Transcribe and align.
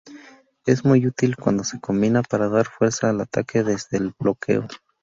Es 0.65 0.83
muy 0.83 1.05
útil 1.05 1.35
cuando 1.37 1.63
se 1.63 1.79
combina 1.79 2.23
para 2.23 2.49
dar 2.49 2.65
fuerza 2.65 3.11
al 3.11 3.21
ataque 3.21 3.61
desde 3.63 3.97
el 3.97 4.15
bloqueo. 4.17 4.67